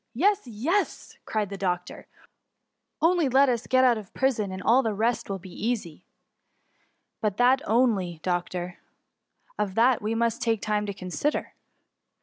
[0.01, 2.07] *^Yes, yes V^ cried the doctor,"
[3.03, 6.05] only let us get out of prison, and all the rest will be easy.
[7.21, 8.77] But that onfyf doctor/' '^
[9.59, 11.53] Of that, we must take time to consider.